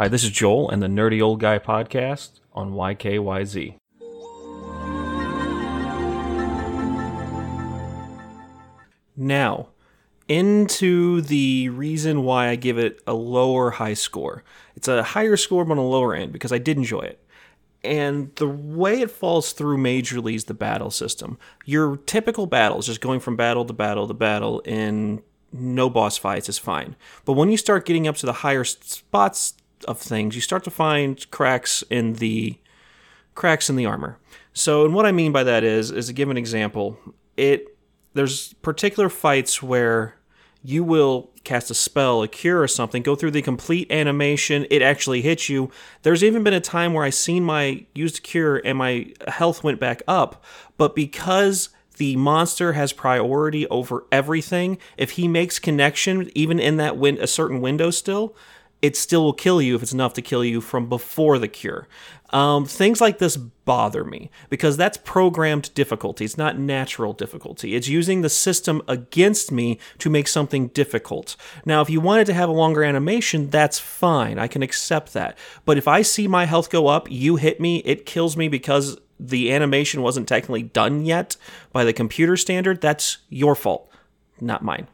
Hi, 0.00 0.06
this 0.06 0.22
is 0.22 0.30
Joel 0.30 0.70
and 0.70 0.80
the 0.80 0.86
Nerdy 0.86 1.20
Old 1.20 1.40
Guy 1.40 1.58
podcast 1.58 2.38
on 2.52 2.70
YKYZ. 2.70 3.74
Now, 9.16 9.70
into 10.28 11.20
the 11.22 11.70
reason 11.70 12.22
why 12.22 12.46
I 12.46 12.54
give 12.54 12.78
it 12.78 13.02
a 13.08 13.12
lower 13.12 13.72
high 13.72 13.94
score. 13.94 14.44
It's 14.76 14.86
a 14.86 15.02
higher 15.02 15.36
score 15.36 15.64
but 15.64 15.72
on 15.72 15.78
a 15.78 15.88
lower 15.88 16.14
end 16.14 16.32
because 16.32 16.52
I 16.52 16.58
did 16.58 16.76
enjoy 16.76 17.00
it. 17.00 17.20
And 17.82 18.32
the 18.36 18.46
way 18.46 19.00
it 19.00 19.10
falls 19.10 19.52
through 19.52 19.78
majorly 19.78 20.36
is 20.36 20.44
the 20.44 20.54
battle 20.54 20.92
system. 20.92 21.40
Your 21.64 21.96
typical 21.96 22.46
battles, 22.46 22.86
just 22.86 23.00
going 23.00 23.18
from 23.18 23.34
battle 23.34 23.64
to 23.64 23.72
battle 23.72 24.06
to 24.06 24.14
battle 24.14 24.60
in 24.60 25.24
no 25.52 25.90
boss 25.90 26.16
fights 26.16 26.48
is 26.48 26.56
fine. 26.56 26.94
But 27.24 27.32
when 27.32 27.50
you 27.50 27.56
start 27.56 27.84
getting 27.84 28.06
up 28.06 28.14
to 28.18 28.26
the 28.26 28.32
higher 28.32 28.62
spots 28.62 29.54
of 29.84 29.98
things, 29.98 30.34
you 30.34 30.40
start 30.40 30.64
to 30.64 30.70
find 30.70 31.30
cracks 31.30 31.82
in 31.90 32.14
the 32.14 32.58
cracks 33.34 33.70
in 33.70 33.76
the 33.76 33.86
armor. 33.86 34.18
So, 34.52 34.84
and 34.84 34.94
what 34.94 35.06
I 35.06 35.12
mean 35.12 35.30
by 35.30 35.44
that 35.44 35.62
is, 35.62 35.90
is 35.90 36.08
to 36.08 36.12
give 36.12 36.30
an 36.30 36.36
example, 36.36 36.98
it 37.36 37.76
there's 38.14 38.52
particular 38.54 39.08
fights 39.08 39.62
where 39.62 40.16
you 40.62 40.82
will 40.82 41.30
cast 41.44 41.70
a 41.70 41.74
spell, 41.74 42.22
a 42.22 42.28
cure, 42.28 42.60
or 42.60 42.68
something, 42.68 43.02
go 43.02 43.14
through 43.14 43.30
the 43.30 43.42
complete 43.42 43.90
animation, 43.92 44.66
it 44.70 44.82
actually 44.82 45.22
hits 45.22 45.48
you. 45.48 45.70
There's 46.02 46.24
even 46.24 46.42
been 46.42 46.52
a 46.52 46.60
time 46.60 46.92
where 46.92 47.04
I 47.04 47.10
seen 47.10 47.44
my 47.44 47.86
used 47.94 48.22
cure 48.22 48.56
and 48.56 48.76
my 48.76 49.12
health 49.28 49.62
went 49.62 49.78
back 49.78 50.02
up, 50.08 50.44
but 50.76 50.96
because 50.96 51.70
the 51.96 52.16
monster 52.16 52.72
has 52.72 52.92
priority 52.92 53.66
over 53.68 54.04
everything, 54.10 54.78
if 54.96 55.12
he 55.12 55.28
makes 55.28 55.58
connection, 55.58 56.30
even 56.34 56.58
in 56.58 56.76
that 56.78 56.96
win- 56.96 57.18
a 57.20 57.26
certain 57.26 57.60
window 57.60 57.90
still, 57.90 58.34
it 58.80 58.96
still 58.96 59.24
will 59.24 59.32
kill 59.32 59.60
you 59.60 59.74
if 59.74 59.82
it's 59.82 59.92
enough 59.92 60.12
to 60.14 60.22
kill 60.22 60.44
you 60.44 60.60
from 60.60 60.88
before 60.88 61.38
the 61.38 61.48
cure. 61.48 61.88
Um, 62.30 62.66
things 62.66 63.00
like 63.00 63.18
this 63.18 63.36
bother 63.36 64.04
me 64.04 64.30
because 64.50 64.76
that's 64.76 64.98
programmed 64.98 65.72
difficulty. 65.74 66.24
It's 66.24 66.36
not 66.36 66.58
natural 66.58 67.14
difficulty. 67.14 67.74
It's 67.74 67.88
using 67.88 68.20
the 68.20 68.28
system 68.28 68.82
against 68.86 69.50
me 69.50 69.78
to 69.98 70.10
make 70.10 70.28
something 70.28 70.68
difficult. 70.68 71.36
Now, 71.64 71.80
if 71.80 71.88
you 71.88 72.00
wanted 72.00 72.26
to 72.26 72.34
have 72.34 72.50
a 72.50 72.52
longer 72.52 72.84
animation, 72.84 73.48
that's 73.48 73.78
fine. 73.78 74.38
I 74.38 74.46
can 74.46 74.62
accept 74.62 75.14
that. 75.14 75.38
But 75.64 75.78
if 75.78 75.88
I 75.88 76.02
see 76.02 76.28
my 76.28 76.44
health 76.44 76.70
go 76.70 76.88
up, 76.88 77.10
you 77.10 77.36
hit 77.36 77.60
me, 77.60 77.78
it 77.78 78.04
kills 78.04 78.36
me 78.36 78.48
because 78.48 78.98
the 79.18 79.52
animation 79.52 80.02
wasn't 80.02 80.28
technically 80.28 80.62
done 80.62 81.04
yet 81.04 81.36
by 81.72 81.84
the 81.84 81.92
computer 81.92 82.36
standard, 82.36 82.80
that's 82.80 83.18
your 83.30 83.54
fault, 83.54 83.90
not 84.40 84.62
mine. 84.62 84.86